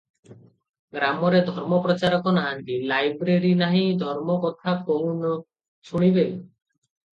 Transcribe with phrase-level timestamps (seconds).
[0.95, 5.37] ଗ୍ରାମରେ ଧର୍ମ ପ୍ରଚାରକ ନାହାନ୍ତି, ଲାଇବ୍ରେରୀ ନାହିଁ, ଧର୍ମକଥା କାହୁଁ
[5.93, 6.29] ଶୁଣିବେ?